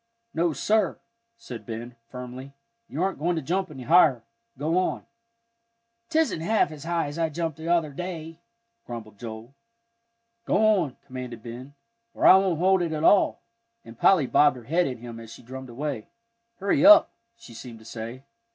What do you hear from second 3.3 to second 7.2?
to jump any higher. Go on." "Tisn't half as high as